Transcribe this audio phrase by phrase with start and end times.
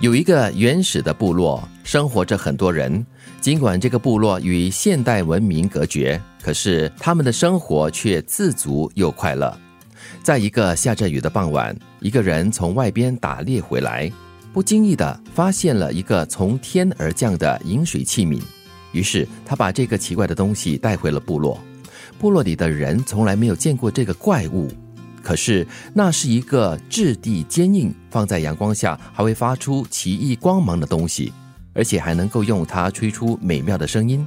[0.00, 3.04] 有一个原始的部落，生活着很多人。
[3.38, 9.54] 尽管这个部落与现代文明隔绝，可是他们的生活却自足又快乐。
[10.22, 14.10] 在一个下着雨的傍晚，一个人从外边打猎回来，
[14.54, 18.40] 不经意的发现了一个从天而降的饮水器皿。
[18.92, 21.60] 于是他把这个奇怪的东西带回了部落。
[22.18, 24.70] 部落里的人从来没有见过这个怪物，
[25.22, 31.32] 可是那是一个质地坚硬、放在阳光下还会发出奇异光芒的东西。
[31.72, 34.26] 而且还能够用它吹出美妙的声音，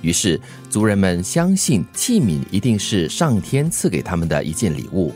[0.00, 0.40] 于是
[0.70, 5.12] 族人们相信器皿一定是上天赐给他们的一件礼物。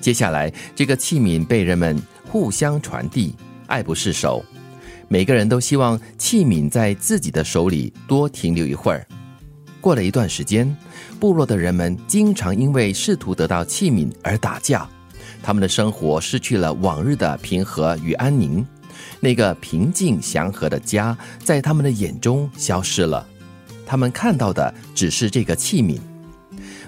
[0.00, 2.00] 接下来，这个器皿被人们
[2.30, 3.34] 互相传递，
[3.66, 4.42] 爱不释手。
[5.08, 9.04] 每个人都希望器皿在自己的手里多停留一会儿。
[9.80, 10.76] 过了一段时间，
[11.20, 14.88] 部落的人们经常因为试图得到器皿而打架，
[15.42, 18.66] 他们的生活失去了往日的平和与安宁。
[19.20, 23.26] 那个平静祥和的家，在他们的眼中消失了。
[23.86, 25.98] 他们看到的只是这个器皿。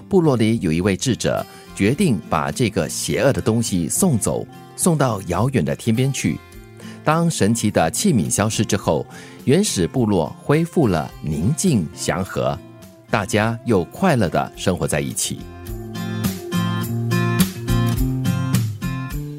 [0.09, 6.37] 部落里有一位智者，决定把这个邪恶的东西送走，送到遥远的天边去。
[7.03, 9.05] 当神奇的器皿消失之后，
[9.45, 12.57] 原始部落恢复了宁静祥和，
[13.09, 15.39] 大家又快乐的生活在一起。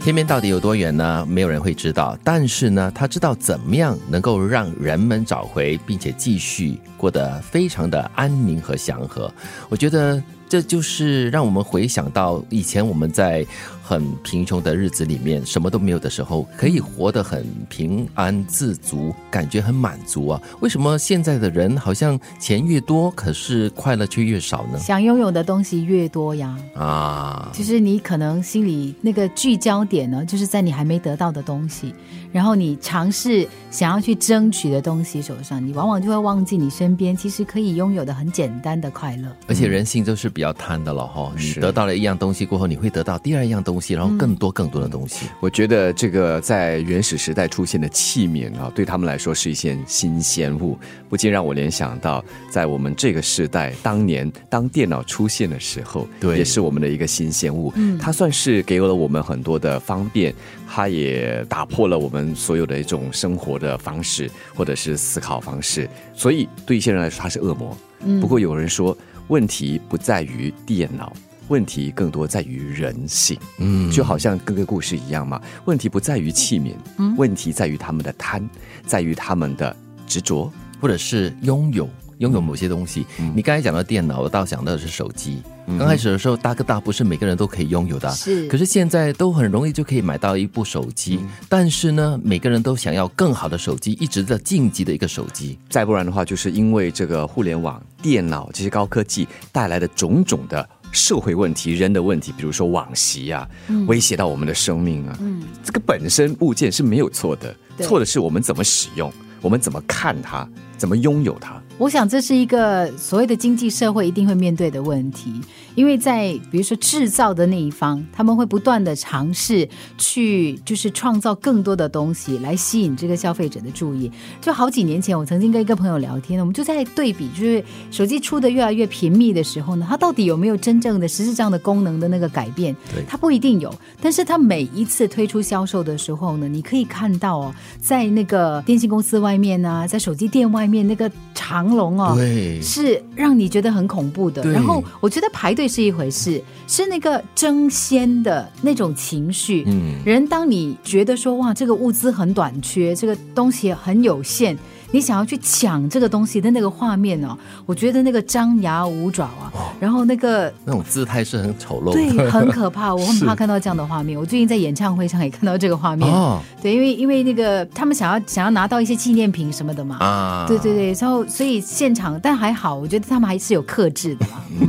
[0.01, 1.27] 天边到底有多远呢？
[1.29, 2.19] 没有人会知道。
[2.25, 9.33] 但是呢，他知道怎么样能够让人们找回，并且继续过得非常的安宁和祥和。
[9.69, 10.23] 我觉得。
[10.51, 13.47] 这就是让我们回想到以前我们在
[13.81, 20.43] 很贫穷的日子里面，什么都没有的时候，可以活得很平安自足，感觉很满足啊。
[20.59, 24.79] 为什么现在的人好像钱越多，可是快乐却越少呢？
[24.79, 26.57] 想拥有的东西越多呀。
[26.75, 31.95] 啊，其实你可能心里那个聚焦点呢，就是在你还没得到的东西，
[32.33, 39.29] 然后你尝试想要去争取的东西手上，你往往就会忘记你身边其实可以拥有的很简单的快乐。
[39.47, 40.29] 而且人性就是。
[40.40, 45.27] 比较贪的了哈，你得到了一样东西过后，你会得到第二样东西，然后更多更多的东西。
[45.41, 50.79] 我觉得这个在原始时代出现的器皿啊，对他们来说是一件新鲜物，
[51.09, 57.73] 不禁让我联想到，在我们这个时代，当年当电脑出现的时候，对，也是我们的一个新鲜物。
[57.77, 60.35] 嗯，它算是给了我们很多的方便，
[60.69, 67.77] 它也打破了我们所有的一种生活的方式或者是思考方式，所以对一些人来说，它是恶魔。
[68.03, 68.97] 嗯，不过有人说。
[69.31, 71.13] 问题不在于电脑，
[71.47, 73.39] 问题更多在于人性。
[73.59, 75.41] 嗯，就好像各个故事一样嘛。
[75.67, 76.75] 问题不在于器皿，
[77.17, 78.47] 问题在于他们的贪，
[78.85, 79.75] 在于他们的
[80.05, 81.89] 执着，或者是拥有。
[82.21, 85.43] 拥有某些东西，你刚才讲到电脑，我倒想到的是手机。
[85.79, 88.47] 刚开始的时候，大哥大不是每个人都可以拥有的，是。
[88.49, 95.59] 可是现在都很容易就可以买到一部手机，但是呢，每个人都想要更好的手机，一直在晋级的一个手机。
[95.71, 103.49] 再不然的话，就是因为这个互联网、电脑这些高科技带来的种种的社会问题、人的问题，比如说网习啊，
[103.87, 105.17] 威胁到我们的生命啊。
[105.23, 109.11] 嗯，这个本身物件是没有错的，错的是我们怎么使用，
[109.41, 111.63] 我们怎么看它，怎么拥有它。
[111.81, 115.33] 我想这是一个所谓的经济社会一定会面对的问题，
[115.75, 124.13] 因为在比如说制造的那一方，他们会不断的尝试去就是创造更多的东西来吸引这个消费者的注意。
[124.43, 132.77] 就好几年前，我曾经跟一个朋友聊天，我们就在对比，就是手机出的越来越频密的时候呢，它到底有没有真正的实质上的功能的那个改变？
[133.09, 141.70] 它不一定有，但是它每一次推出销售的时候呢，你可以看到哦，在那个电信公司外面啊，在手机店外面那个长。
[141.77, 144.43] 龙哦，对，是让你觉得很恐怖的。
[144.51, 149.65] 然后我觉得排队是一回事，是那个争先的那种情绪。
[149.67, 154.57] 嗯，人当你觉得说哇，这个物资很短缺，这个东西很有限。
[154.93, 162.93] 你想要去抢这个东西的那个画面哦，我觉得那个张牙舞爪啊，然后那个那种姿态是很丑陋，对， 很可怕。
[162.93, 164.19] 我很怕看到这样的画面。
[164.19, 166.13] 我最近在演唱会上也看到这个画面，
[166.61, 174.43] 对，因为因为那个他们想要想要拿到一些纪念品什么的嘛，啊，对对对，然后所以现场，但还好，我觉得他们还是有克制的嘛。
[174.61, 174.69] 嗯，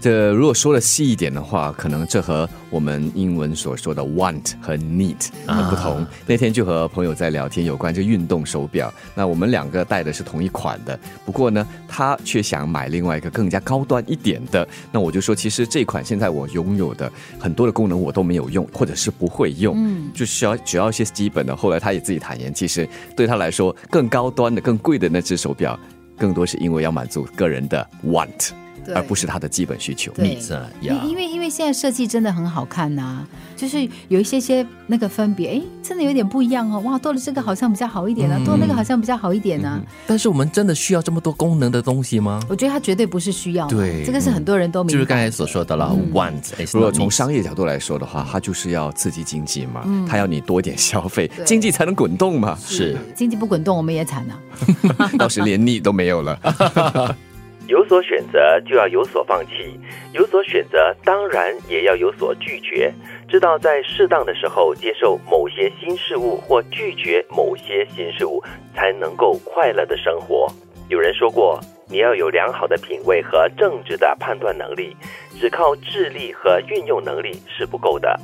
[0.00, 6.06] 这如果说的细一点的话，可能这和我们英文所说的 want 和 need 很不同。
[6.24, 9.56] 那天就和朋友在聊天有关这运动手表，那我们两。
[9.56, 14.68] 两个戴的是同一款的，不过呢，他却想买另外一个更加高端一点的。
[14.92, 21.56] 那我就说，其实这款现在我拥有的很多的功能我都没有用，或者是不会用，嗯，就需要只要一些基本的。
[21.56, 22.86] 后来他也自己坦言，其实
[23.16, 25.80] 对他来说，更高端的、更贵的那只手表，
[26.18, 28.65] 更多是因为要满足个人的 want。
[28.86, 30.12] 对而不是他的基本需求。
[30.12, 36.78] 对 needs 啊呀因因为因为现在设计真的很好看呐、就是有一些些那个分别，哎，真的有点不一样哦。
[36.80, 39.80] 哇，多了这个好像比较好一点啊，多了那个好像比较好一点啊。
[40.06, 42.40] 但是我们真的需要这么多功能的东西吗？
[42.48, 44.92] 我觉得它绝对不是需要，对这个是很多人都明白的。
[44.92, 46.52] 就是刚才所说的了，want。
[46.72, 52.56] 如果从商业角度来说的话，它就是要刺激经济嘛，它要你多点消费，经济才能滚动嘛。
[52.64, 54.38] 是经济不滚动，我们也惨啊。
[55.18, 56.38] 到时连你都没有了。
[57.68, 59.78] 有所选择就要有所放弃，
[60.12, 62.92] 有所选择当然也要有所拒绝。
[63.28, 68.42] 知道在适当的时候接受某些新事物或拒绝某些新事物，
[68.74, 70.48] 才能够快乐的生活。
[70.88, 71.58] 有人说过，
[71.88, 74.96] 你要有良好的品味和正直的判断能力，
[75.40, 78.16] 只靠智力和运用能力是不够的。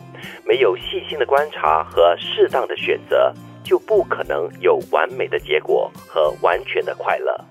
[0.46, 3.34] 没有细心的观察和适当的选择，
[3.64, 7.44] 就不可能有完美的结果和完全的快乐。